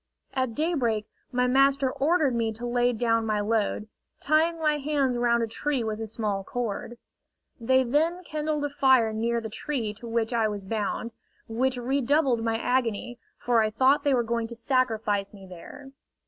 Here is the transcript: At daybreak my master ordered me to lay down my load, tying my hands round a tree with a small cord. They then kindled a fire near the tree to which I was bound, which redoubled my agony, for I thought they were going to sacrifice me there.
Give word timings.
At 0.33 0.55
daybreak 0.55 1.05
my 1.31 1.45
master 1.45 1.91
ordered 1.91 2.33
me 2.33 2.51
to 2.53 2.65
lay 2.65 2.91
down 2.91 3.23
my 3.23 3.39
load, 3.39 3.87
tying 4.19 4.57
my 4.59 4.79
hands 4.79 5.15
round 5.15 5.43
a 5.43 5.47
tree 5.47 5.83
with 5.83 6.01
a 6.01 6.07
small 6.07 6.43
cord. 6.43 6.97
They 7.59 7.83
then 7.83 8.23
kindled 8.23 8.65
a 8.65 8.69
fire 8.71 9.13
near 9.13 9.39
the 9.39 9.49
tree 9.51 9.93
to 9.93 10.07
which 10.07 10.33
I 10.33 10.47
was 10.47 10.65
bound, 10.65 11.11
which 11.47 11.77
redoubled 11.77 12.43
my 12.43 12.57
agony, 12.57 13.19
for 13.37 13.61
I 13.61 13.69
thought 13.69 14.03
they 14.03 14.15
were 14.15 14.23
going 14.23 14.47
to 14.47 14.55
sacrifice 14.55 15.35
me 15.35 15.45
there. 15.45 15.91